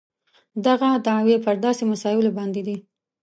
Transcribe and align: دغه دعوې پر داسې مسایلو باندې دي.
دغه 0.65 0.89
دعوې 1.07 1.37
پر 1.45 1.55
داسې 1.65 1.83
مسایلو 1.91 2.35
باندې 2.37 2.61
دي. 2.67 2.77